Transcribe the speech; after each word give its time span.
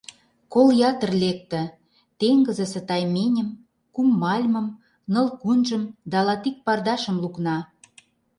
Кол 0.53 0.67
ятыр 0.89 1.11
лекте: 1.23 1.61
теҥызысе 2.19 2.81
тайменьым, 2.89 3.49
кум 3.93 4.07
мальмым, 4.21 4.67
ныл 5.13 5.27
кунжым 5.41 5.83
да 6.11 6.19
латик 6.27 6.57
пардашым 6.65 7.17
лукна. 7.23 7.57